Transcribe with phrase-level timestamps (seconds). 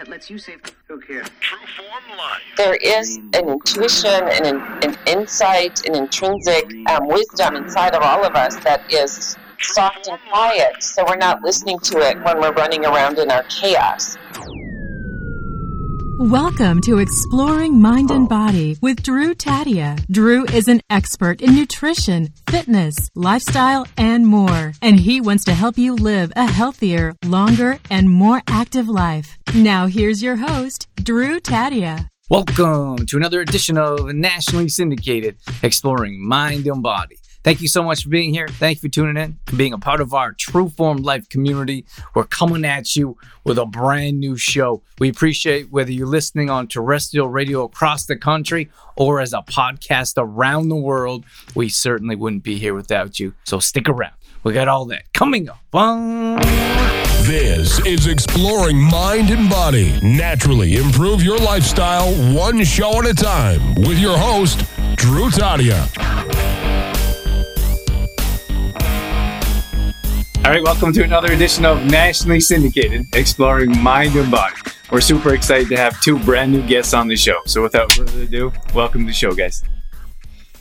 [0.00, 0.62] that lets you save.
[0.62, 1.26] The who cares?
[1.40, 2.40] Trueform Life.
[2.56, 8.24] There is an intuition and an, an insight, an intrinsic um, wisdom inside of all
[8.24, 12.52] of us that is soft and quiet, so we're not listening to it when we're
[12.52, 14.16] running around in our chaos.
[16.20, 18.28] Welcome to Exploring Mind and oh.
[18.28, 19.96] Body with Drew Tadia.
[20.10, 24.74] Drew is an expert in nutrition, fitness, lifestyle, and more.
[24.82, 29.38] And he wants to help you live a healthier, longer, and more active life.
[29.54, 32.08] Now, here's your host, Drew Tadia.
[32.28, 37.16] Welcome to another edition of Nationally Syndicated Exploring Mind and Body.
[37.42, 38.48] Thank you so much for being here.
[38.48, 41.86] Thank you for tuning in and being a part of our True Form Life community.
[42.14, 44.82] We're coming at you with a brand new show.
[44.98, 50.14] We appreciate whether you're listening on terrestrial radio across the country or as a podcast
[50.18, 51.24] around the world.
[51.54, 53.34] We certainly wouldn't be here without you.
[53.44, 54.12] So stick around.
[54.42, 55.60] We got all that coming up.
[57.26, 59.98] This is Exploring Mind and Body.
[60.02, 64.64] Naturally improve your lifestyle one show at a time with your host,
[64.96, 66.39] Drew Tadia.
[70.42, 74.56] All right, welcome to another edition of Nationally Syndicated Exploring Mind and Body.
[74.90, 77.38] We're super excited to have two brand new guests on the show.
[77.44, 79.62] So without further ado, welcome to the show, guys.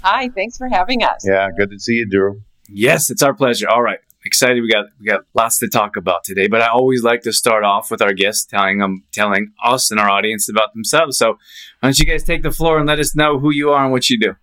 [0.04, 1.26] Hi, thanks for having us.
[1.26, 2.42] Yeah, good to see you, Drew.
[2.68, 3.70] Yes, it's our pleasure.
[3.70, 4.00] All right.
[4.26, 7.32] Excited we got we got lots to talk about today, but I always like to
[7.32, 11.18] start off with our guests telling them telling us and our audience about themselves.
[11.18, 11.38] So why
[11.84, 14.10] don't you guys take the floor and let us know who you are and what
[14.10, 14.36] you do?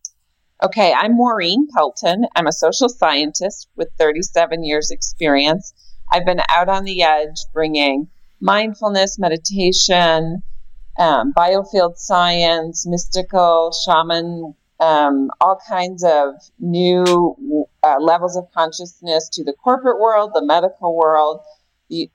[0.65, 2.25] Okay, I'm Maureen Pelton.
[2.35, 5.75] I'm a social scientist with 37 years experience.
[6.11, 8.09] I've been out on the edge bringing
[8.41, 10.43] mindfulness, meditation,
[10.99, 19.45] um, biofield science, mystical, shaman, um, all kinds of new uh, levels of consciousness to
[19.45, 21.43] the corporate world, the medical world.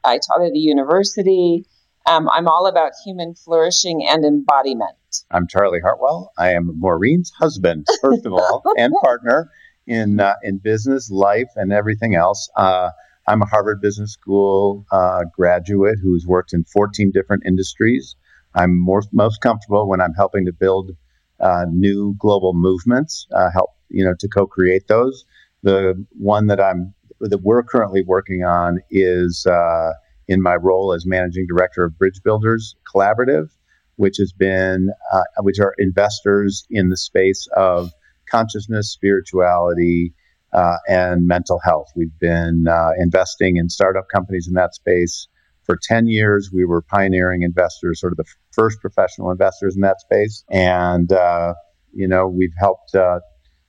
[0.03, 1.65] I taught at a university.
[2.09, 4.95] Um, I'm all about human flourishing and embodiment.
[5.29, 6.31] I'm Charlie Hartwell.
[6.37, 9.49] I am Maureen's husband, first of all, and partner
[9.85, 12.49] in uh, in business, life, and everything else.
[12.55, 12.89] Uh,
[13.27, 18.15] I'm a Harvard Business School uh, graduate who's worked in 14 different industries.
[18.55, 20.91] I'm more, most comfortable when I'm helping to build
[21.39, 25.25] uh, new global movements, uh, help you know to co-create those.
[25.63, 29.91] The one that I'm that we're currently working on is uh,
[30.27, 33.49] in my role as managing director of Bridge Builders Collaborative
[33.95, 37.91] which has been, uh, which are investors in the space of
[38.29, 40.13] consciousness, spirituality,
[40.53, 41.87] uh, and mental health.
[41.95, 45.27] We've been uh, investing in startup companies in that space
[45.63, 46.49] for 10 years.
[46.53, 50.43] We were pioneering investors, sort of the first professional investors in that space.
[50.49, 51.53] And, uh,
[51.93, 53.19] you know, we've helped uh,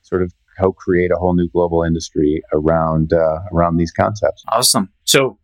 [0.03, 4.45] sort of co-create a whole new global industry around uh, around these concepts.
[4.53, 4.91] Awesome.
[5.05, 5.39] So,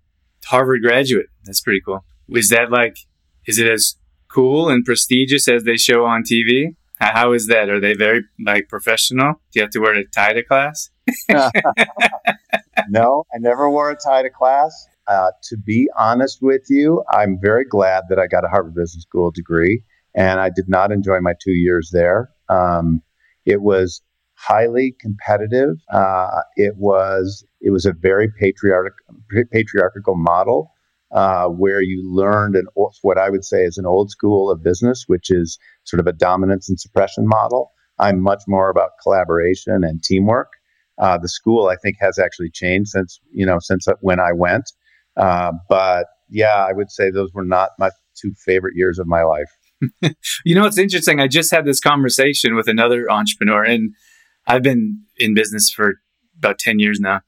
[0.45, 1.27] Harvard graduate.
[1.45, 2.05] That's pretty cool.
[2.29, 2.99] Is that like,
[3.47, 3.97] is it as
[4.29, 6.77] cool and prestigious as they show on TV?
[7.01, 7.69] How is that?
[7.69, 9.35] Are they very like professional?
[9.53, 10.91] Do you have to wear a tie to class?
[12.89, 14.87] no, I never wore a tie to class.
[15.07, 19.05] Uh, to be honest with you, I'm very glad that I got a Harvard Business
[19.05, 19.83] School degree,
[20.15, 22.31] and I did not enjoy my two years there.
[22.49, 23.01] Um,
[23.47, 24.03] it was
[24.35, 25.77] highly competitive.
[25.93, 28.99] Uh, it was it was a very patriarch,
[29.53, 30.73] patriarchal model
[31.11, 32.67] uh, where you learned an,
[33.03, 36.13] what I would say is an old school of business, which is sort of a
[36.13, 37.73] dominance and suppression model.
[37.99, 40.53] I'm much more about collaboration and teamwork.
[40.99, 44.71] Uh, the school, I think, has actually changed since you know since when I went.
[45.17, 49.23] Uh, but yeah, I would say those were not my two favorite years of my
[49.23, 49.51] life.
[50.45, 51.21] you know, it's interesting.
[51.21, 53.95] I just had this conversation with another entrepreneur, and
[54.47, 55.95] I've been in business for
[56.37, 57.23] about ten years now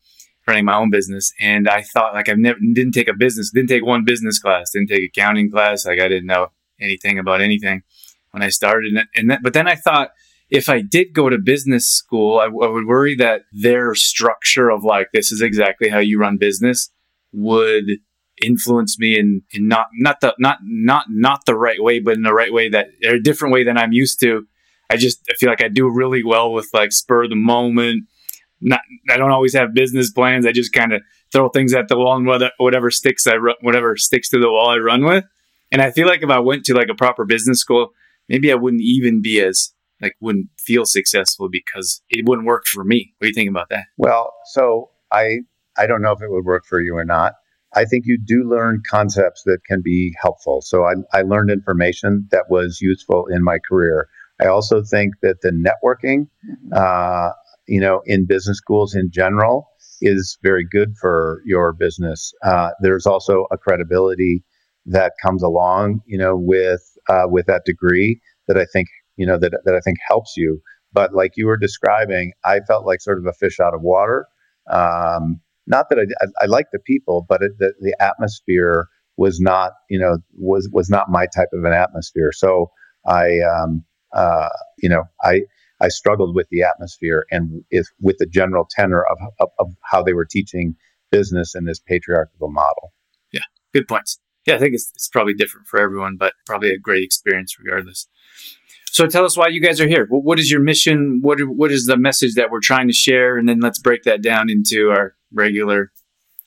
[0.50, 1.32] running my own business.
[1.40, 4.70] And I thought like I've never didn't take a business, didn't take one business class,
[4.72, 5.86] didn't take accounting class.
[5.86, 6.48] Like I didn't know
[6.80, 7.82] anything about anything
[8.32, 8.92] when I started.
[9.14, 10.10] And that, but then I thought
[10.50, 15.08] if I did go to business school, I, would worry that their structure of like
[15.12, 16.90] this is exactly how you run business
[17.32, 17.84] would
[18.42, 22.22] influence me in, in not not the not not not the right way, but in
[22.22, 24.46] the right way that or a different way than I'm used to.
[24.90, 28.08] I just I feel like I do really well with like spur of the moment
[28.60, 30.46] not I don't always have business plans.
[30.46, 31.02] I just kind of
[31.32, 34.50] throw things at the wall and whatever, whatever sticks I run, whatever sticks to the
[34.50, 35.24] wall I run with.
[35.72, 37.90] And I feel like if I went to like a proper business school,
[38.28, 42.84] maybe I wouldn't even be as like wouldn't feel successful because it wouldn't work for
[42.84, 43.12] me.
[43.18, 43.86] What do you think about that?
[43.96, 45.40] Well, so I
[45.78, 47.34] I don't know if it would work for you or not.
[47.74, 50.60] I think you do learn concepts that can be helpful.
[50.60, 54.08] So I, I learned information that was useful in my career.
[54.42, 56.72] I also think that the networking mm-hmm.
[56.74, 57.30] uh,
[57.70, 59.68] you know, in business schools in general
[60.02, 62.34] is very good for your business.
[62.44, 64.44] Uh, there's also a credibility
[64.86, 69.38] that comes along, you know, with uh, with that degree that I think you know
[69.38, 70.62] that that I think helps you.
[70.92, 74.26] But like you were describing, I felt like sort of a fish out of water.
[74.70, 78.88] Um, not that I, I, I like the people, but it, the, the atmosphere
[79.18, 82.32] was not, you know, was was not my type of an atmosphere.
[82.34, 82.72] So
[83.06, 83.84] I, um,
[84.14, 85.42] uh, you know, I
[85.80, 90.02] I struggled with the atmosphere and if, with the general tenor of, of, of how
[90.02, 90.76] they were teaching
[91.10, 92.92] business in this patriarchal model.
[93.32, 93.40] Yeah,
[93.72, 94.20] good points.
[94.46, 98.08] Yeah, I think it's, it's probably different for everyone, but probably a great experience regardless.
[98.92, 100.06] So tell us why you guys are here.
[100.10, 101.20] What is your mission?
[101.22, 103.38] What what is the message that we're trying to share?
[103.38, 105.92] And then let's break that down into our regular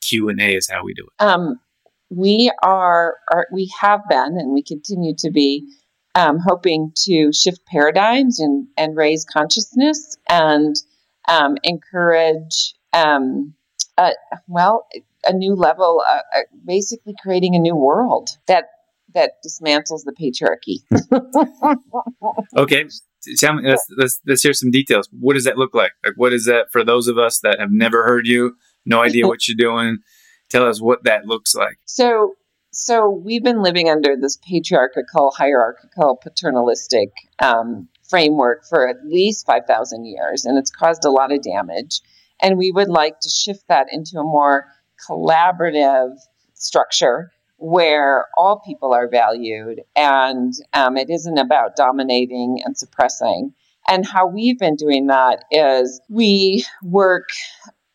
[0.02, 0.56] Q and A.
[0.56, 1.24] Is how we do it.
[1.24, 1.60] Um,
[2.10, 5.66] we are, are, we have been, and we continue to be
[6.16, 10.76] um, hoping to shift paradigms and and raise consciousness and
[11.28, 12.74] um, encourage.
[12.94, 13.56] Um,
[14.48, 14.88] well,
[15.26, 18.66] a new level, uh, uh, basically creating a new world that
[19.14, 20.80] that dismantles the patriarchy.
[22.58, 22.86] okay,
[23.38, 23.70] tell me.
[23.70, 25.08] Let's, let's let's hear some details.
[25.12, 25.92] What does that look like?
[26.04, 28.56] Like, what is that for those of us that have never heard you,
[28.86, 30.00] no idea what you're doing?
[30.50, 31.78] Tell us what that looks like.
[31.86, 32.36] So,
[32.74, 37.10] so we've been living under this patriarchal, hierarchical, paternalistic
[37.40, 42.02] um, framework for at least five thousand years, and it's caused a lot of damage.
[42.42, 44.66] And we would like to shift that into a more
[45.08, 46.16] collaborative
[46.56, 53.54] structure where all people are valued and um, it isn't about dominating and suppressing.
[53.88, 57.30] And how we've been doing that is we work,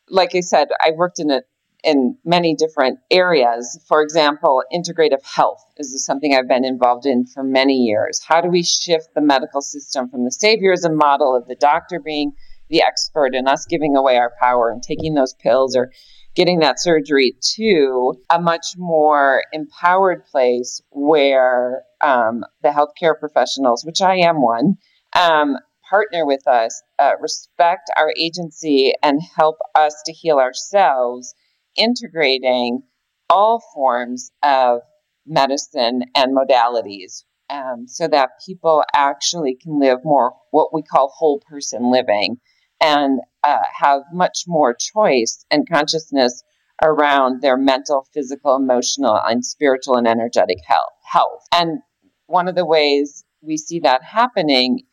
[0.09, 1.45] like I said, I worked in it
[1.89, 3.81] in many different areas.
[3.89, 8.21] For example, integrative health is something I've been involved in for many years.
[8.27, 12.33] How do we shift the medical system from the saviorism model of the doctor being
[12.69, 15.91] the expert and us giving away our power and taking those pills or
[16.35, 24.03] getting that surgery to a much more empowered place where um, the healthcare professionals, which
[24.03, 24.77] I am one,
[25.19, 25.57] um,
[25.89, 31.35] partner with us, uh, respect our agency, and help us to heal ourselves,
[31.79, 32.83] integrating
[33.31, 34.81] all forms of
[35.27, 41.41] medicine and modalities um, so that people actually can live more what we call whole
[41.49, 42.37] person living
[42.81, 46.43] and uh, have much more choice and consciousness
[46.83, 50.93] around their mental, physical, emotional, and spiritual and energetic health.
[51.05, 51.43] health.
[51.53, 51.81] And
[52.27, 54.85] one of the ways we see that happening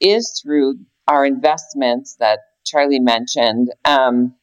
[0.00, 4.34] is through our investments that Charlie mentioned, um,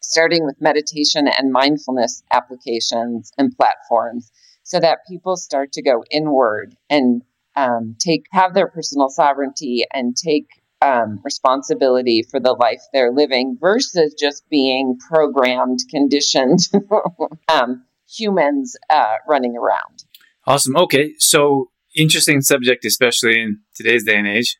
[0.00, 4.30] starting with meditation and mindfulness applications and platforms,
[4.62, 7.22] so that people start to go inward and
[7.56, 10.46] um, take have their personal sovereignty and take
[10.82, 16.60] um, responsibility for the life they're living versus just being programmed, conditioned
[17.48, 20.04] um, humans uh, running around.
[20.46, 20.76] Awesome.
[20.76, 21.14] Okay.
[21.18, 24.56] So, interesting subject, especially in today's day and age.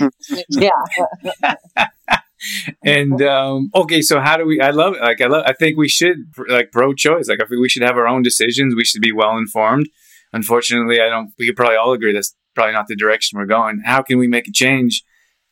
[0.50, 0.70] yeah.
[2.84, 4.60] and um, okay, so how do we?
[4.60, 5.00] I love it.
[5.00, 5.44] Like I love.
[5.46, 7.28] I think we should like pro-choice.
[7.28, 8.74] Like I think we should have our own decisions.
[8.74, 9.88] We should be well informed.
[10.32, 11.32] Unfortunately, I don't.
[11.38, 13.82] We could probably all agree that's probably not the direction we're going.
[13.84, 15.02] How can we make a change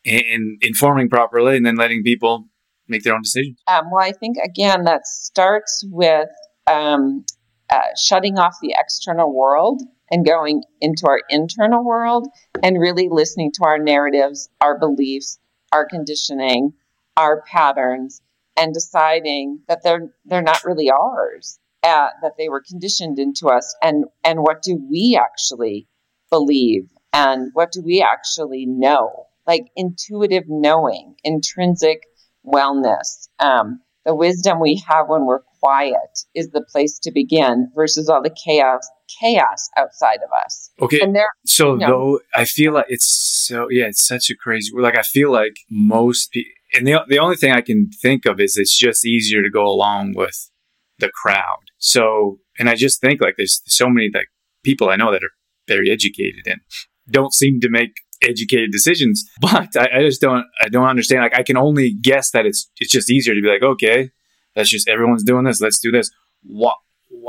[0.05, 2.49] in informing properly and then letting people
[2.89, 3.59] make their own decisions?
[3.67, 6.29] Um, well, I think again that starts with
[6.67, 7.25] um,
[7.71, 12.29] uh, shutting off the external world and going into our internal world
[12.63, 15.39] and really listening to our narratives, our beliefs,
[15.73, 16.73] our conditioning,
[17.17, 18.21] our patterns,
[18.57, 23.75] and deciding that they're they're not really ours, uh, that they were conditioned into us,
[23.83, 25.87] and and what do we actually
[26.31, 32.03] believe, and what do we actually know like intuitive knowing, intrinsic
[32.47, 33.29] wellness.
[33.39, 38.23] Um, the wisdom we have when we're quiet is the place to begin versus all
[38.23, 38.89] the chaos
[39.21, 40.64] chaos outside of us.
[40.83, 41.01] Okay.
[41.01, 44.99] And there, so though I feel like it's so yeah, it's such a crazy like
[44.99, 48.57] I feel like most people and the the only thing I can think of is
[48.57, 50.51] it's just easier to go along with
[50.99, 51.71] the crowd.
[51.79, 54.29] So and I just think like there's so many like
[54.65, 55.33] people I know that are
[55.69, 56.61] very educated and
[57.09, 59.25] don't seem to make educated decisions.
[59.41, 61.23] But I, I, just don't I don't understand.
[61.23, 64.11] Like I can only guess that it's it's just easier to be like, okay,
[64.55, 65.61] that's just everyone's doing this.
[65.61, 66.11] Let's do this.
[66.43, 66.77] What?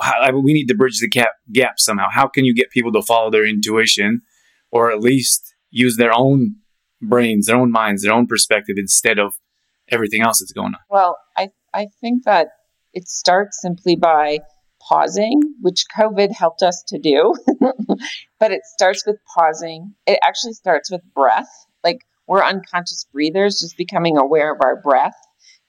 [0.01, 2.07] How, we need to bridge the gap gap somehow.
[2.11, 4.21] How can you get people to follow their intuition,
[4.71, 6.55] or at least use their own
[7.01, 9.35] brains, their own minds, their own perspective instead of
[9.89, 10.79] everything else that's going on?
[10.89, 12.47] Well, I I think that
[12.93, 14.39] it starts simply by
[14.87, 17.33] pausing, which COVID helped us to do.
[18.39, 19.93] but it starts with pausing.
[20.05, 21.49] It actually starts with breath.
[21.83, 25.15] Like we're unconscious breathers, just becoming aware of our breath,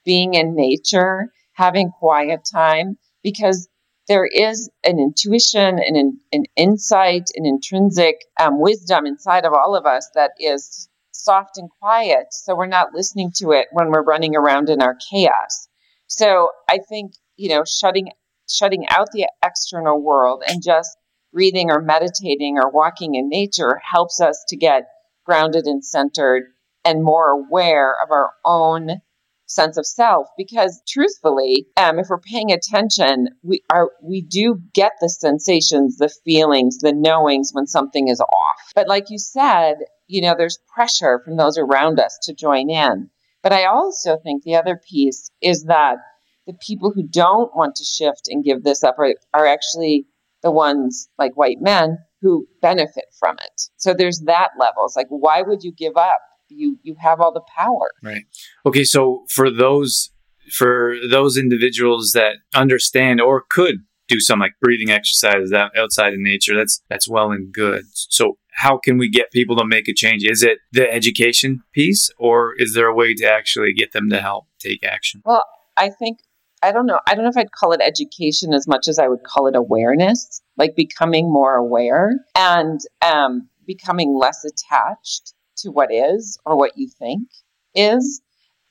[0.05, 3.67] being in nature, having quiet time, because
[4.07, 9.75] there is an intuition and an, an insight, an intrinsic um, wisdom inside of all
[9.75, 12.27] of us that is soft and quiet.
[12.31, 15.67] So we're not listening to it when we're running around in our chaos.
[16.07, 18.09] So I think, you know, shutting
[18.49, 20.97] shutting out the external world and just
[21.33, 24.87] breathing or meditating or walking in nature helps us to get
[25.25, 26.43] grounded and centered
[26.85, 29.01] and more aware of our own
[29.47, 30.27] sense of self.
[30.37, 36.13] Because truthfully um, if we're paying attention we are we do get the sensations the
[36.23, 38.71] feelings the knowings when something is off.
[38.75, 39.75] But like you said
[40.07, 43.09] you know there's pressure from those around us to join in.
[43.43, 45.97] But i also think the other piece is that
[46.45, 50.07] the people who don't want to shift and give this up are, are actually
[50.41, 53.61] the ones like white men who benefit from it.
[53.77, 54.85] So there's that level.
[54.85, 57.91] It's like why would you give up you you have all the power.
[58.03, 58.23] Right.
[58.65, 60.11] Okay so for those
[60.51, 63.77] for those individuals that understand or could
[64.07, 67.83] do some like breathing exercises outside in nature that's that's well and good.
[67.93, 70.23] So how can we get people to make a change?
[70.23, 74.21] Is it the education piece or is there a way to actually get them to
[74.21, 75.21] help take action?
[75.25, 75.43] Well
[75.77, 76.19] i think
[76.63, 79.07] i don't know i don't know if i'd call it education as much as i
[79.07, 85.91] would call it awareness like becoming more aware and um, becoming less attached to what
[85.91, 87.27] is or what you think
[87.75, 88.21] is,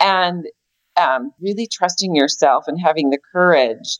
[0.00, 0.46] and
[0.96, 3.98] um, really trusting yourself and having the courage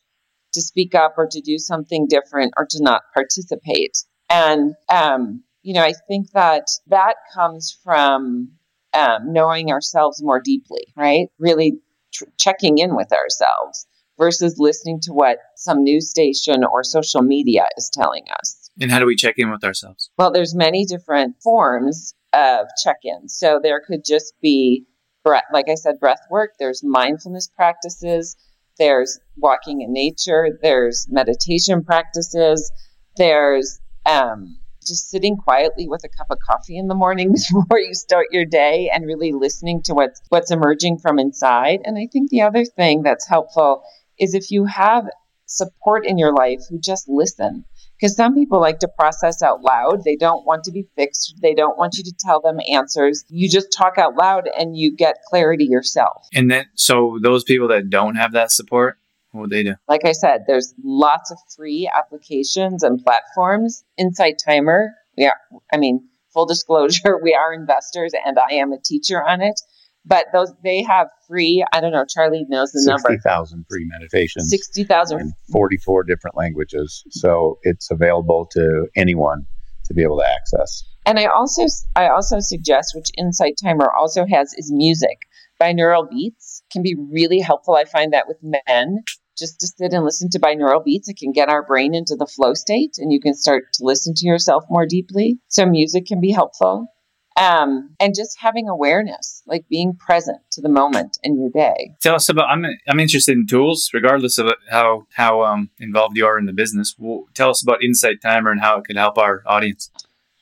[0.55, 3.99] to speak up or to do something different or to not participate.
[4.31, 8.53] And, um, you know, I think that that comes from
[8.95, 11.27] um, knowing ourselves more deeply, right?
[11.39, 11.79] Really
[12.13, 13.87] tr- checking in with ourselves
[14.19, 18.71] versus listening to what some news station or social media is telling us.
[18.81, 20.11] And how do we check in with ourselves?
[20.17, 23.37] Well, there's many different forms of check-ins.
[23.37, 24.85] So there could just be
[25.25, 26.53] breath, like I said, breath work.
[26.59, 28.37] There's mindfulness practices.
[28.79, 30.59] There's walking in nature.
[30.63, 32.71] There's meditation practices.
[33.17, 37.95] There's um, just sitting quietly with a cup of coffee in the morning before you
[37.95, 41.81] start your day and really listening to what's what's emerging from inside.
[41.85, 43.83] And I think the other thing that's helpful
[44.19, 45.07] is if you have
[45.47, 47.65] support in your life who just listen
[47.99, 50.05] because some people like to process out loud.
[50.05, 51.37] They don't want to be fixed.
[51.41, 53.25] They don't want you to tell them answers.
[53.29, 56.29] You just talk out loud and you get clarity yourself.
[56.35, 58.99] And then, so those people that don't have that support,
[59.33, 59.75] what would they do?
[59.89, 63.85] Like I said, there's lots of free applications and platforms.
[63.97, 65.33] Insight Timer, yeah,
[65.73, 69.61] I mean, full disclosure, we are investors and I am a teacher on it
[70.07, 71.65] but those they have free.
[71.73, 72.05] I don't know.
[72.09, 73.09] Charlie knows the 60, number.
[73.11, 74.49] Sixty thousand free meditations.
[74.49, 77.03] Sixty thousand forty-four different languages.
[77.11, 79.47] So it's available to anyone
[79.87, 80.85] to be able to access.
[81.05, 81.63] And I also
[81.95, 85.19] I also suggest, which Insight Timer also has, is music.
[85.61, 87.75] Binaural beats can be really helpful.
[87.75, 88.99] I find that with men,
[89.39, 92.27] just to sit and listen to binaural beats, it can get our brain into the
[92.27, 95.39] flow state, and you can start to listen to yourself more deeply.
[95.49, 96.89] So music can be helpful
[97.37, 101.93] um, and just having awareness, like being present to the moment in your day.
[102.01, 102.49] Tell us about.
[102.49, 106.53] I'm I'm interested in tools, regardless of how how um, involved you are in the
[106.53, 106.95] business.
[106.99, 109.91] Well, tell us about Insight Timer and how it can help our audience.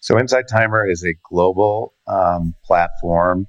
[0.01, 3.47] So, Insight Timer is a global um, platform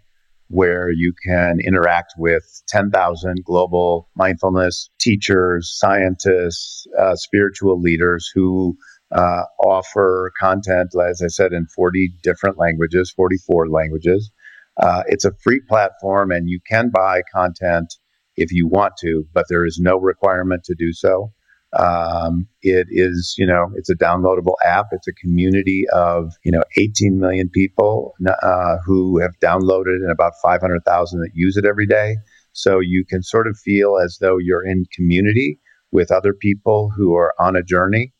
[0.47, 8.77] where you can interact with 10,000 global mindfulness teachers, scientists, uh, spiritual leaders who
[9.11, 14.31] uh, offer content, as I said, in 40 different languages, 44 languages.
[14.77, 17.95] Uh, it's a free platform, and you can buy content
[18.35, 21.31] if you want to, but there is no requirement to do so.
[21.77, 24.87] Um, it is, you know, it's a downloadable app.
[24.91, 30.33] It's a community of, you know, 18 million people uh, who have downloaded and about
[30.41, 32.17] 500,000 that use it every day.
[32.53, 35.59] So you can sort of feel as though you're in community
[35.91, 38.13] with other people who are on a journey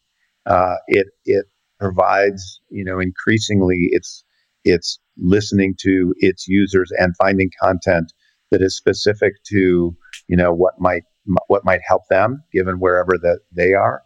[0.46, 1.46] uh, it it
[1.80, 4.24] provides you know increasingly it's
[4.64, 8.12] it's listening to its users and finding content
[8.52, 9.96] that is specific to
[10.28, 11.04] you know what might
[11.48, 14.02] what might help them given wherever that they are.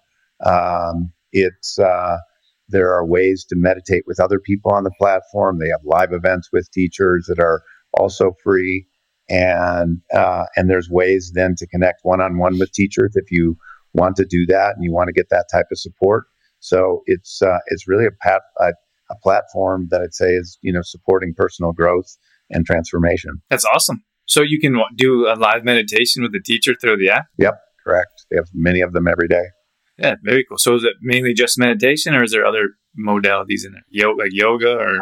[0.46, 2.18] Um, it's uh,
[2.70, 5.60] there are ways to meditate with other people on the platform.
[5.60, 7.62] They have live events with teachers that are
[7.94, 8.86] also free,
[9.30, 13.58] and uh, and there's ways then to connect one on one with teachers if you
[13.94, 16.26] want to do that and you want to get that type of support.
[16.60, 18.72] So it's uh, it's really a, pat, a,
[19.10, 22.18] a platform that I'd say is you know supporting personal growth
[22.50, 23.42] and transformation.
[23.50, 24.04] That's awesome.
[24.26, 27.26] So you can do a live meditation with the teacher through the app.
[27.38, 28.26] Yep, correct.
[28.30, 29.46] They have many of them every day.
[29.98, 30.58] Yeah, very cool.
[30.58, 33.84] So is it mainly just meditation, or is there other modalities in there?
[33.90, 35.00] Yoga, like yoga, or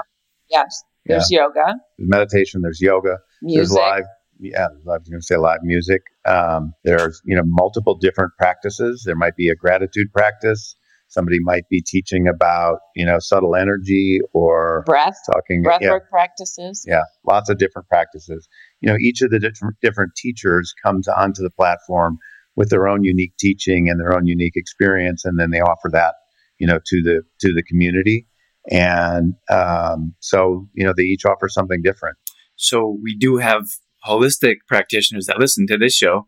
[0.50, 1.42] yes, there's yeah.
[1.42, 1.76] yoga.
[1.98, 2.62] There's meditation.
[2.62, 3.18] There's yoga.
[3.42, 3.58] Music.
[3.58, 4.04] There's live
[4.40, 6.02] yeah, I was going to say live music.
[6.26, 9.04] Um, there's you know multiple different practices.
[9.06, 10.76] There might be a gratitude practice.
[11.10, 16.86] Somebody might be teaching about you know subtle energy or breath, talking breathwork yeah, practices.
[16.88, 18.48] yeah, lots of different practices.
[18.82, 22.18] You know, each of the different different teachers comes onto the platform
[22.56, 26.16] with their own unique teaching and their own unique experience, and then they offer that
[26.60, 28.28] you know to the to the community.
[28.70, 32.18] And um, so you know they each offer something different.
[32.58, 33.66] So we do have
[34.08, 36.28] holistic practitioners that listen to this show.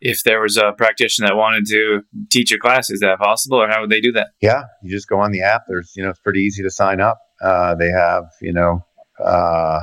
[0.00, 3.68] If there was a practitioner that wanted to teach a class, is that possible, or
[3.68, 4.28] how would they do that?
[4.42, 5.62] Yeah, you just go on the app.
[5.68, 7.18] There's, you know, it's pretty easy to sign up.
[7.42, 8.80] Uh, they have, you know,
[9.24, 9.80] uh,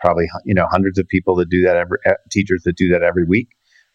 [0.00, 3.02] probably, you know, hundreds of people that do that every uh, teachers that do that
[3.02, 3.48] every week.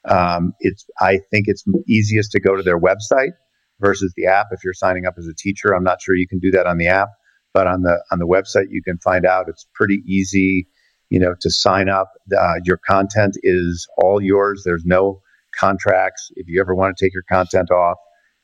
[0.08, 3.32] Um, it's, I think it's easiest to go to their website
[3.80, 4.48] versus the app.
[4.52, 6.78] If you're signing up as a teacher, I'm not sure you can do that on
[6.78, 7.10] the app,
[7.54, 9.50] but on the on the website you can find out.
[9.50, 10.68] It's pretty easy,
[11.16, 12.12] you know, to sign up.
[12.38, 14.64] Uh, your content is all yours.
[14.66, 15.22] There's no
[15.58, 16.30] contracts.
[16.36, 17.98] If you ever want to take your content off,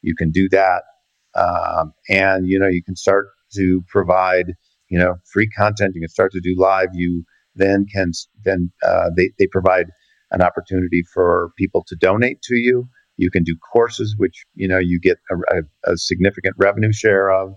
[0.03, 0.83] you can do that.
[1.35, 4.53] Um, and you know, you can start to provide,
[4.89, 5.95] you know, free content.
[5.95, 6.91] You can start to do live.
[6.93, 7.25] You
[7.55, 8.11] then can
[8.45, 9.87] then uh, they they provide
[10.31, 12.87] an opportunity for people to donate to you.
[13.17, 17.31] You can do courses, which you know you get a, a, a significant revenue share
[17.31, 17.53] of,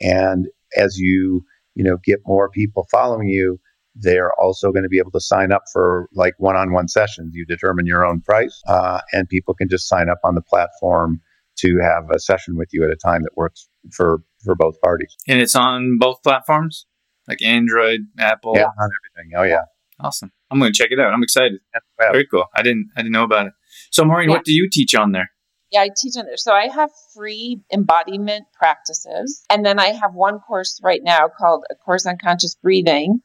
[0.00, 1.42] and as you
[1.74, 3.60] you know get more people following you,
[3.94, 7.34] they're also going to be able to sign up for like one-on-one sessions.
[7.34, 11.20] You determine your own price, uh, and people can just sign up on the platform
[11.58, 15.14] to have a session with you at a time that works for for both parties.
[15.28, 16.86] And it's on both platforms,
[17.28, 18.54] like Android, Apple.
[18.56, 19.32] Yeah, on everything.
[19.36, 19.62] Oh yeah.
[20.00, 20.32] Awesome.
[20.50, 21.12] I'm going to check it out.
[21.14, 21.60] I'm excited.
[21.72, 22.10] Yeah.
[22.10, 22.44] Very cool.
[22.54, 23.52] I didn't I didn't know about it.
[23.92, 24.36] So Maureen, Yeah.
[24.36, 25.30] what do you teach on there?
[25.70, 26.36] Yeah, I teach on there.
[26.36, 29.44] So I have free embodiment practices.
[29.50, 33.20] And then I have one course right now called A Course on Conscious Breathing.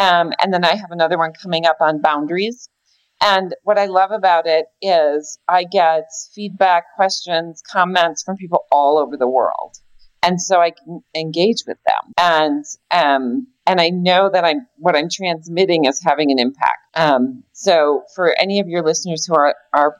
[0.00, 2.68] Um, and then I have another one coming up on boundaries.
[3.22, 6.04] And what I love about it is I get
[6.34, 9.76] feedback, questions, comments from people all over the world.
[10.22, 12.12] And so I can engage with them.
[12.18, 16.80] And um, and I know that I'm what I'm transmitting is having an impact.
[16.94, 19.96] Um, so for any of your listeners who are are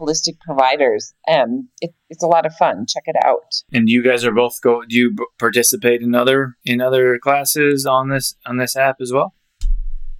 [0.00, 1.14] holistic providers.
[1.28, 2.86] Um, it, it's a lot of fun.
[2.88, 3.54] Check it out.
[3.72, 4.82] And you guys are both go.
[4.82, 9.34] Do you participate in other in other classes on this on this app as well?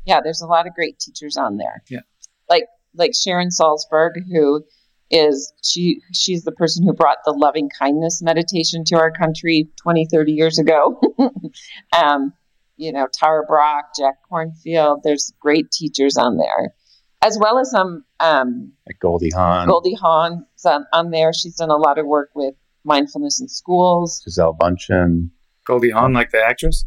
[0.07, 1.83] Yeah, there's a lot of great teachers on there.
[1.91, 2.01] Yeah.
[2.49, 2.65] like
[2.95, 4.65] like Sharon Salzberg, who
[5.11, 10.07] is she she's the person who brought the loving kindness meditation to our country 20
[10.11, 10.99] 30 years ago
[11.97, 12.33] um,
[12.79, 16.75] you know tara brach jack kornfield there's great teachers on there
[17.23, 21.33] as well as some um, Like Goldie Hawn, Goldie Hawn's on, on there.
[21.33, 24.21] She's done a lot of work with mindfulness in schools.
[24.25, 25.31] Gisele Bündchen.
[25.67, 26.85] Goldie Hawn, like the actress.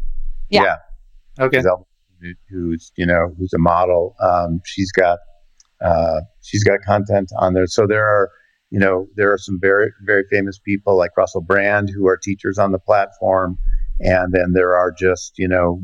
[0.49, 0.75] Yeah.
[1.39, 1.57] Okay.
[1.57, 1.85] Gisele, who-
[2.49, 4.15] who's you know who's a model.
[4.21, 5.19] Um, she's got
[5.81, 7.67] uh, she's got content on there.
[7.67, 8.29] So there are
[8.69, 12.57] you know there are some very very famous people like Russell Brand who are teachers
[12.57, 13.57] on the platform,
[13.99, 15.81] and then there are just you know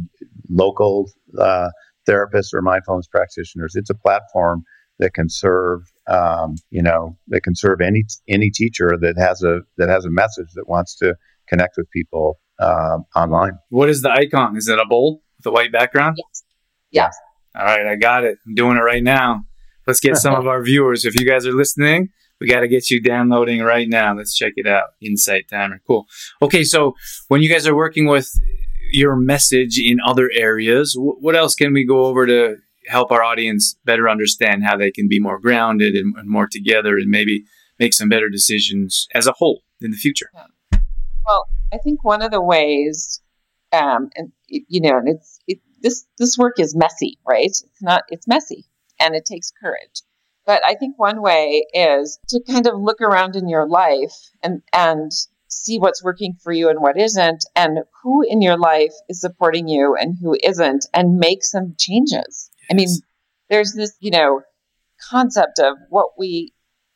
[0.50, 1.70] local uh,
[2.08, 3.76] therapists or mindfulness practitioners.
[3.76, 4.64] It's a platform
[5.00, 9.62] that can serve um, you know that can serve any any teacher that has a
[9.78, 11.16] that has a message that wants to
[11.48, 13.58] connect with people um, online.
[13.70, 14.56] What is the icon?
[14.58, 16.18] Is it a bowl with a white background?
[16.18, 16.44] Yes.
[16.92, 17.18] Yes.
[17.56, 18.38] All right, I got it.
[18.48, 19.44] I'm doing it right now.
[19.86, 21.06] Let's get some of our viewers.
[21.06, 24.16] If you guys are listening, we got to get you downloading right now.
[24.16, 24.90] Let's check it out.
[25.02, 25.82] Insight Timer.
[25.86, 26.06] Cool.
[26.42, 26.94] Okay, so
[27.28, 28.30] when you guys are working with
[28.92, 33.24] your message in other areas, wh- what else can we go over to help our
[33.24, 37.44] audience better understand how they can be more grounded and, and more together and maybe
[37.80, 40.30] make some better decisions as a whole in the future?
[41.26, 43.22] Well, I think one of the ways,
[43.74, 47.46] um, and it- you know, and it's it, this this work is messy, right?
[47.46, 48.66] It's not it's messy,
[49.00, 50.02] and it takes courage.
[50.46, 54.62] But I think one way is to kind of look around in your life and
[54.74, 55.12] and
[55.48, 59.68] see what's working for you and what isn't, and who in your life is supporting
[59.68, 62.50] you and who isn't, and make some changes.
[62.72, 62.88] I mean,
[63.50, 64.42] there's this, you know,
[65.10, 66.54] concept of what we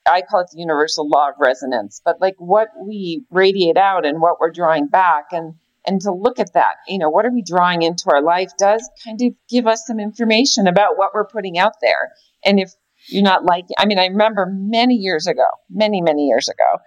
[0.09, 4.21] I call it the universal law of resonance, but like what we radiate out and
[4.21, 5.55] what we're drawing back and
[5.87, 8.87] and to look at that, you know, what are we drawing into our life does
[9.05, 12.11] kind of give us some information about what we're putting out there.
[12.45, 12.71] And if
[13.09, 16.83] you're not like I mean, I remember many years ago, many, many years ago,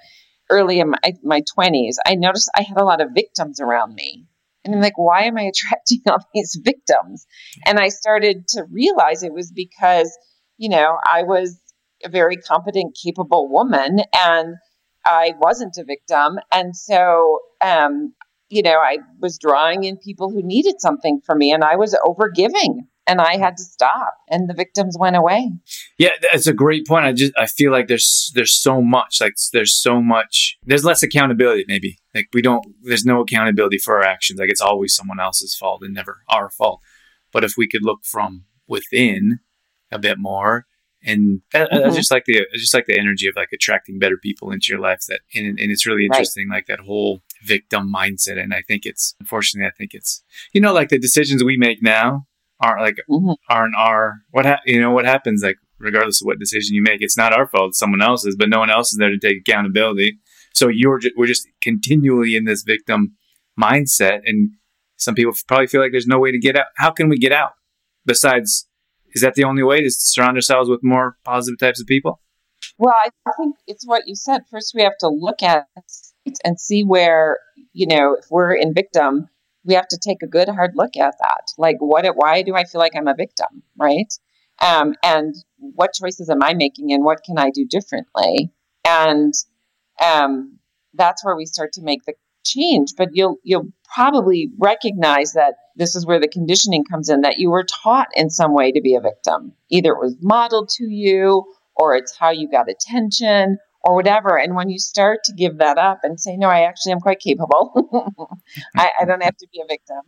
[0.50, 4.26] early in my, my 20s, I noticed I had a lot of victims around me.
[4.64, 7.26] And I'm like, why am I attracting all these victims?
[7.64, 10.14] And I started to realize it was because,
[10.58, 11.58] you know, I was
[12.04, 14.56] a very competent, capable woman, and
[15.06, 16.38] I wasn't a victim.
[16.52, 18.14] And so, um,
[18.50, 21.96] you know, I was drawing in people who needed something from me, and I was
[22.04, 25.50] overgiving and I had to stop and the victims went away.
[25.98, 27.04] Yeah, that's a great point.
[27.04, 31.02] I just I feel like there's there's so much like there's so much there's less
[31.02, 31.98] accountability maybe.
[32.14, 34.38] Like we don't there's no accountability for our actions.
[34.38, 36.80] Like it's always someone else's fault and never our fault.
[37.32, 39.40] But if we could look from within
[39.90, 40.66] a bit more
[41.02, 41.90] and I, mm-hmm.
[41.90, 44.66] I just like the I just like the energy of like attracting better people into
[44.68, 46.58] your life that and, and it's really interesting right.
[46.58, 48.42] like that whole victim mindset.
[48.42, 50.22] And I think it's unfortunately I think it's
[50.52, 52.26] you know like the decisions we make now
[52.60, 53.32] aren't like mm-hmm.
[53.48, 57.00] aren't our what ha- you know what happens like regardless of what decision you make
[57.00, 57.70] it's not our fault.
[57.70, 60.18] It's someone else's but no one else is there to take accountability.
[60.52, 63.16] So you're just, we're just continually in this victim
[63.58, 64.20] mindset.
[64.24, 64.52] And
[64.96, 66.66] some people probably feel like there's no way to get out.
[66.76, 67.52] How can we get out?
[68.04, 68.66] Besides
[69.12, 72.20] is that the only way is to surround ourselves with more positive types of people?
[72.78, 74.42] Well i think it's what you said.
[74.50, 75.66] First we have to look at
[76.44, 77.38] and see where
[77.72, 79.28] you know if we're in victim
[79.64, 81.52] we have to take a good hard look at that.
[81.58, 82.06] Like, what?
[82.14, 84.12] Why do I feel like I'm a victim, right?
[84.62, 88.52] Um, and what choices am I making, and what can I do differently?
[88.86, 89.32] And
[90.02, 90.58] um,
[90.94, 92.90] that's where we start to make the change.
[92.96, 97.22] But you'll you'll probably recognize that this is where the conditioning comes in.
[97.22, 99.52] That you were taught in some way to be a victim.
[99.70, 104.38] Either it was modeled to you, or it's how you got attention, or whatever.
[104.38, 107.20] And when you start to give that up and say, no, I actually am quite
[107.20, 107.72] capable,
[108.76, 110.00] I, I, don't have to be a victim.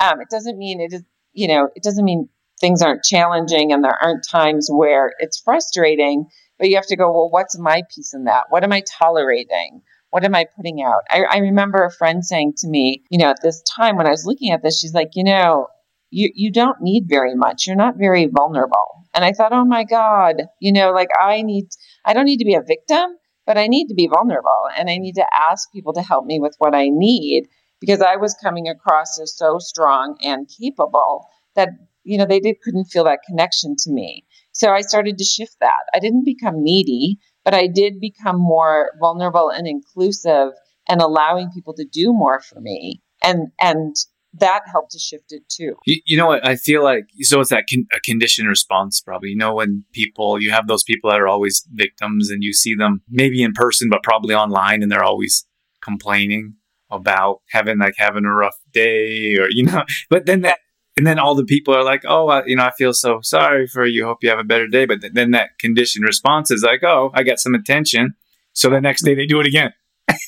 [0.00, 2.28] Um, it doesn't mean it is, you know, it doesn't mean
[2.60, 6.26] things aren't challenging and there aren't times where it's frustrating,
[6.58, 8.44] but you have to go, well, what's my piece in that?
[8.48, 9.82] What am I tolerating?
[10.10, 11.02] What am I putting out?
[11.10, 14.10] I, I remember a friend saying to me, you know, at this time when I
[14.10, 15.66] was looking at this, she's like, you know,
[16.10, 17.66] you, you don't need very much.
[17.66, 19.04] You're not very vulnerable.
[19.12, 21.66] And I thought, oh my God, you know, like I need,
[22.06, 23.16] I don't need to be a victim,
[23.46, 26.38] but I need to be vulnerable and I need to ask people to help me
[26.40, 27.48] with what I need
[27.80, 31.70] because I was coming across as so strong and capable that,
[32.04, 34.24] you know, they did, couldn't feel that connection to me.
[34.52, 35.84] So I started to shift that.
[35.94, 40.52] I didn't become needy, but I did become more vulnerable and inclusive
[40.88, 43.02] and allowing people to do more for me.
[43.22, 43.96] And, and
[44.38, 45.74] that helped to shift it too.
[45.86, 46.46] You, you know what?
[46.46, 49.30] I feel like so it's that con- a conditioned response probably.
[49.30, 52.74] You know when people you have those people that are always victims and you see
[52.74, 55.46] them maybe in person but probably online and they're always
[55.82, 56.54] complaining
[56.90, 60.58] about having like having a rough day or you know but then that
[60.96, 63.66] and then all the people are like oh I, you know i feel so sorry
[63.66, 66.62] for you hope you have a better day but th- then that conditioned response is
[66.62, 68.14] like oh i got some attention
[68.52, 69.72] so the next day they do it again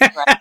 [0.01, 0.38] right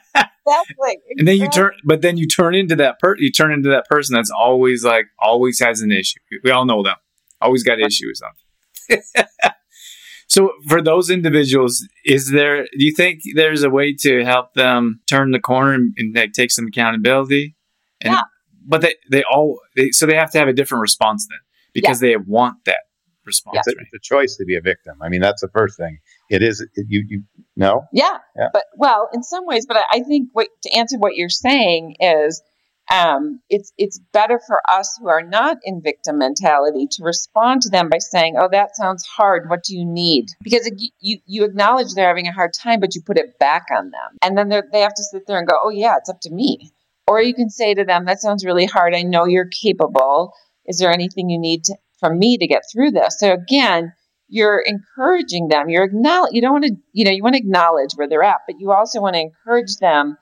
[0.47, 0.97] exactly.
[1.17, 3.87] And then you turn, but then you turn into that per, you turn into that
[3.87, 6.19] person that's always like, always has an issue.
[6.43, 6.95] We all know them.
[7.41, 9.25] Always got issues with something.
[10.27, 12.63] so for those individuals, is there?
[12.63, 16.33] Do you think there's a way to help them turn the corner and, and like,
[16.33, 17.55] take some accountability?
[18.01, 18.21] And, yeah.
[18.65, 21.39] But they they all they, so they have to have a different response then
[21.73, 22.09] because yeah.
[22.09, 22.79] they want that
[23.25, 23.59] response.
[23.67, 23.73] Yeah.
[23.79, 24.95] It's a choice to be a victim.
[25.01, 25.99] I mean, that's the first thing.
[26.29, 27.23] It is you you
[27.55, 27.85] no.
[27.91, 28.49] Yeah, yeah.
[28.53, 31.95] but well, in some ways, but I, I think what to answer what you're saying
[31.99, 32.41] is.
[32.89, 37.69] Um, it's it's better for us who are not in victim mentality to respond to
[37.69, 39.49] them by saying, "Oh, that sounds hard.
[39.49, 43.01] What do you need?" Because you you acknowledge they're having a hard time, but you
[43.01, 45.69] put it back on them, and then they have to sit there and go, "Oh
[45.69, 46.71] yeah, it's up to me."
[47.09, 48.95] Or you can say to them, "That sounds really hard.
[48.95, 50.31] I know you're capable.
[50.65, 53.19] Is there anything you need to, from me to get through this.
[53.19, 53.93] So again,
[54.27, 55.69] you're encouraging them.
[55.69, 56.31] You're acknowledge.
[56.33, 58.71] You don't want to, you know, you want to acknowledge where they're at, but you
[58.71, 60.17] also want to encourage them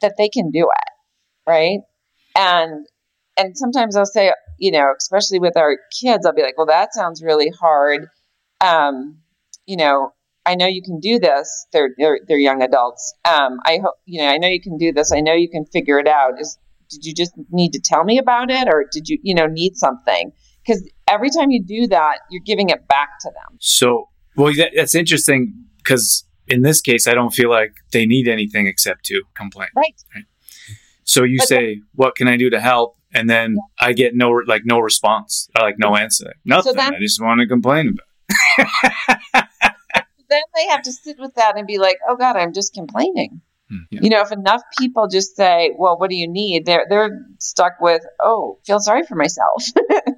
[0.00, 1.80] that they can do it, right?
[2.36, 2.86] And
[3.36, 6.94] and sometimes I'll say, you know, especially with our kids, I'll be like, well, that
[6.94, 8.08] sounds really hard.
[8.60, 9.18] Um,
[9.66, 10.12] you know,
[10.44, 11.66] I know you can do this.
[11.72, 13.14] They're they're, they're young adults.
[13.28, 14.28] Um, I hope you know.
[14.28, 15.12] I know you can do this.
[15.12, 16.40] I know you can figure it out.
[16.40, 16.58] Is
[16.90, 19.76] did you just need to tell me about it, or did you you know need
[19.76, 20.32] something?
[20.68, 23.58] because every time you do that, you're giving it back to them.
[23.60, 28.28] So, well, that, that's interesting because in this case, I don't feel like they need
[28.28, 29.68] anything except to complain.
[29.76, 29.94] Right.
[30.14, 30.24] right?
[31.04, 33.88] So you but say, "What can I do to help?" And then yeah.
[33.88, 36.72] I get no like no response, or like no answer, nothing.
[36.72, 38.68] So then, I just want to complain about.
[40.28, 43.40] then they have to sit with that and be like, "Oh God, I'm just complaining."
[43.70, 44.00] Hmm, yeah.
[44.02, 47.74] You know, if enough people just say, "Well, what do you need?" They're they're stuck
[47.80, 49.64] with, "Oh, feel sorry for myself."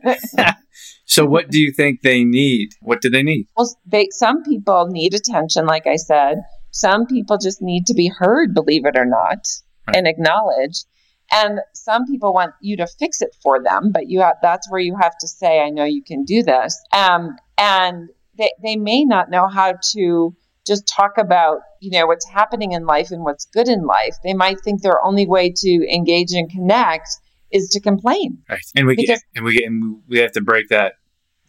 [1.04, 2.70] so, what do you think they need?
[2.80, 3.48] What do they need?
[3.56, 6.38] Well, they, some people need attention, like I said.
[6.70, 9.44] Some people just need to be heard, believe it or not,
[9.88, 9.96] right.
[9.96, 10.86] and acknowledged.
[11.32, 14.80] And some people want you to fix it for them, but you have, that's where
[14.80, 19.04] you have to say, "I know you can do this." Um, and they they may
[19.04, 23.46] not know how to just talk about you know what's happening in life and what's
[23.46, 27.08] good in life they might think their only way to engage and connect
[27.50, 28.38] is to complain.
[28.48, 28.60] Right.
[28.76, 30.94] And we get and we get and we have to break that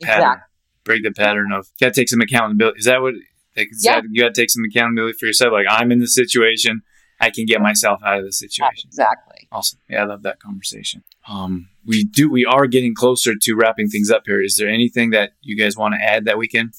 [0.01, 0.19] pattern.
[0.23, 0.43] Exactly.
[0.83, 2.79] Break the pattern of you gotta take some accountability.
[2.79, 3.13] Is that what
[3.55, 4.01] like Yeah.
[4.01, 5.53] that, you gotta take some accountability for yourself?
[5.53, 6.81] Like I'm in the situation,
[7.19, 8.87] I can get myself out of the situation.
[8.87, 9.47] Exactly.
[9.51, 9.79] Awesome.
[9.89, 11.03] Yeah, I love that conversation.
[11.27, 12.31] Um, we do.
[12.31, 14.41] We are getting closer to wrapping things up here.
[14.41, 16.71] Is there anything that you guys want to add that we can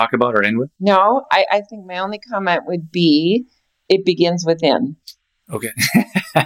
[0.00, 0.70] talk about or end with?
[0.80, 3.46] No, I, I think my only comment would be
[3.88, 4.96] it begins within.
[5.52, 5.70] Okay.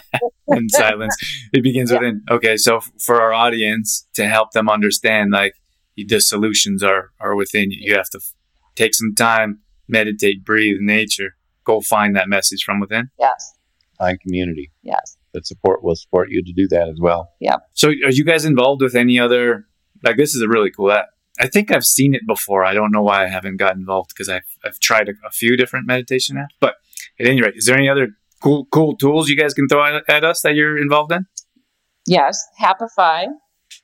[0.48, 1.16] In silence,
[1.52, 1.98] it begins Yeah.
[1.98, 2.22] within.
[2.30, 5.54] Okay, so f- for our audience to help them understand, like
[5.96, 7.78] the solutions are are within you.
[7.80, 8.34] You have to f-
[8.74, 11.30] take some time, meditate, breathe, nature.
[11.64, 13.10] Go find that message from within.
[13.18, 13.52] Yes.
[13.98, 15.16] Find community Yes.
[15.34, 17.30] that support will support you to do that as well.
[17.40, 17.56] Yeah.
[17.74, 19.66] So, are you guys involved with any other?
[20.02, 21.06] Like, this is a really cool app.
[21.40, 22.64] I think I've seen it before.
[22.64, 25.56] I don't know why I haven't got involved because I've I've tried a, a few
[25.56, 26.54] different meditation apps.
[26.60, 26.74] But
[27.18, 28.08] at any rate, is there any other
[28.42, 31.26] cool cool tools you guys can throw at, at us that you're involved in?
[32.06, 32.42] Yes.
[32.60, 33.24] Happify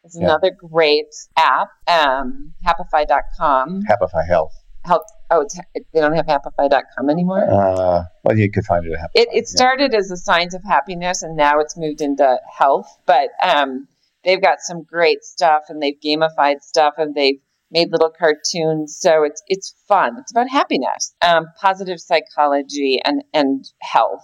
[0.05, 0.27] is Yeah.
[0.27, 1.07] another great
[1.39, 1.69] app.
[1.87, 3.83] Um, Happify.com.
[3.89, 4.53] Happify Health.
[4.85, 5.03] Help.
[5.31, 7.43] Oh, it's, they don't have Happify.com anymore.
[7.51, 9.11] Uh, well, you could find it at Happify.
[9.15, 12.87] It, it started as a signs of happiness and now it's moved into health.
[13.07, 13.89] But um,
[14.25, 18.97] they've got some great stuff and they've gamified stuff and they've made little cartoons.
[19.01, 20.17] So it's it's fun.
[20.19, 24.23] It's about happiness, um, positive psychology, and and health.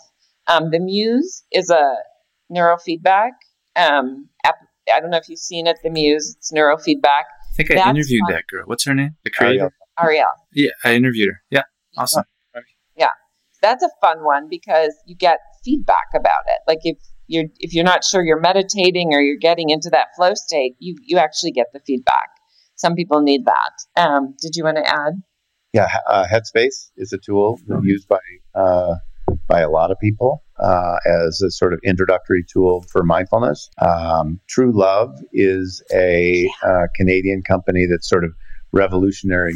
[0.48, 1.94] Um, the Muse is a
[2.50, 3.30] neurofeedback
[3.76, 4.56] um, app.
[4.92, 5.78] I don't know if you've seen it.
[5.82, 6.36] The Muse.
[6.38, 7.24] It's neurofeedback.
[7.24, 8.34] I think I That's interviewed fun.
[8.34, 8.64] that girl.
[8.66, 9.16] What's her name?
[9.24, 9.72] The creator.
[10.00, 10.26] Ariel.
[10.54, 11.42] Yeah, I interviewed her.
[11.50, 11.62] Yeah,
[11.96, 12.24] awesome.
[12.96, 13.10] Yeah,
[13.60, 16.58] that's a fun one because you get feedback about it.
[16.66, 20.32] Like if you're if you're not sure you're meditating or you're getting into that flow
[20.34, 22.28] state, you you actually get the feedback.
[22.82, 24.02] Some people need that.
[24.02, 25.12] Um, did you want to add?
[25.72, 28.18] Yeah, uh, Headspace is a tool used by
[28.56, 28.96] uh,
[29.46, 33.70] by a lot of people uh, as a sort of introductory tool for mindfulness.
[33.80, 38.32] Um, TruLuv is a uh, Canadian company that's sort of
[38.72, 39.54] revolutionary,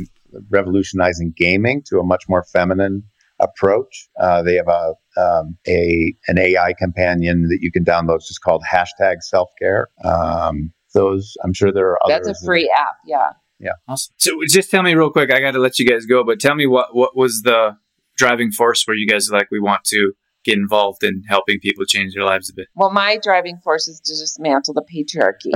[0.49, 3.03] revolutionizing gaming to a much more feminine
[3.41, 4.09] approach.
[4.21, 8.17] Uh, they have a um, a an AI companion that you can download.
[8.17, 9.89] It's just called hashtag self care.
[10.05, 12.27] Um, those I'm sure there are others.
[12.27, 12.97] That's a free app.
[13.07, 13.31] Yeah.
[13.59, 13.73] Yeah.
[13.89, 14.15] Awesome.
[14.19, 15.33] So just tell me real quick.
[15.33, 17.77] I got to let you guys go, but tell me what what was the
[18.17, 20.13] driving force where you guys are like we want to
[20.45, 22.69] get involved in helping people change their lives a bit.
[22.77, 25.53] Well, my driving force is to dismantle the patriarchy.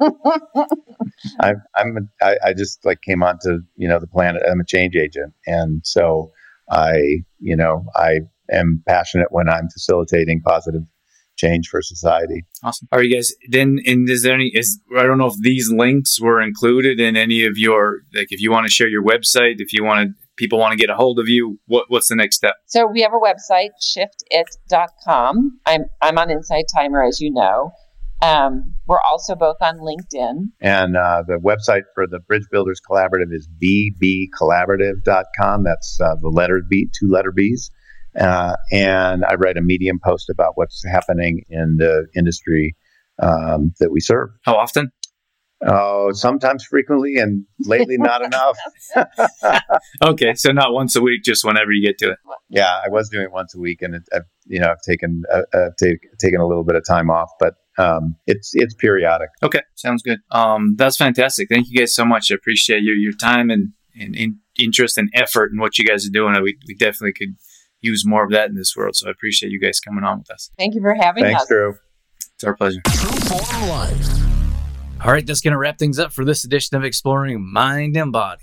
[1.40, 4.42] I'm, I'm a, I, I just like came onto you know the planet.
[4.48, 6.30] I'm a change agent, and so
[6.70, 10.82] I you know I am passionate when I'm facilitating positive
[11.36, 12.44] change for society.
[12.62, 12.88] Awesome.
[12.92, 13.78] Are you guys then?
[13.86, 14.50] And is there any?
[14.54, 18.28] Is I don't know if these links were included in any of your like.
[18.30, 20.90] If you want to share your website, if you want to, people want to get
[20.90, 21.58] a hold of you.
[21.66, 22.54] What what's the next step?
[22.66, 25.58] so we have a website, shiftit.com.
[25.66, 27.72] I'm I'm on Insight Timer, as you know.
[28.22, 30.50] Um, we're also both on LinkedIn.
[30.60, 35.64] And uh, the website for the Bridge Builders Collaborative is bbcollaborative.com.
[35.64, 37.70] That's uh, the letter B, two letter B's.
[38.18, 42.76] Uh, and I write a Medium post about what's happening in the industry
[43.20, 44.30] um, that we serve.
[44.42, 44.90] How often?
[45.66, 48.56] Oh, sometimes frequently, and lately not enough.
[50.02, 52.18] Okay, so not once a week, just whenever you get to it.
[52.48, 55.22] Yeah, I was doing it once a week, and it, I've you know I've taken
[55.32, 59.28] uh, uh, take, taken a little bit of time off, but um, it's it's periodic.
[59.42, 60.18] Okay, sounds good.
[60.30, 61.48] Um, that's fantastic.
[61.48, 62.30] Thank you guys so much.
[62.30, 66.06] I appreciate your your time and and in, interest and effort in what you guys
[66.06, 66.34] are doing.
[66.42, 67.36] We we definitely could
[67.84, 68.96] use more of that in this world.
[68.96, 70.50] So I appreciate you guys coming on with us.
[70.58, 71.48] Thank you for having Thanks, us.
[71.48, 71.74] Drew.
[72.34, 72.80] It's our pleasure.
[72.86, 74.08] True Form Life.
[75.04, 78.10] All right, that's going to wrap things up for this edition of Exploring Mind and
[78.10, 78.42] Body.